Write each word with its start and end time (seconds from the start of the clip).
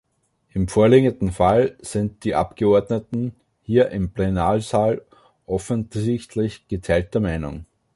Im 0.51 0.67
vorliegenden 0.67 1.31
Fall 1.31 1.77
sind 1.79 2.23
die 2.23 2.33
Abgeordneten 2.33 3.35
hier 3.61 3.89
im 3.89 4.09
Plenarsaal 4.09 5.03
offensichtlich 5.45 6.67
geteilter 6.67 7.19
Meinung. 7.19 7.67